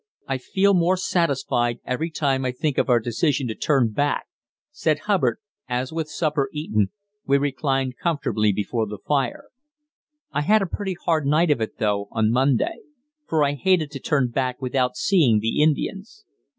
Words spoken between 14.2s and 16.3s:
back without seeing the Indians."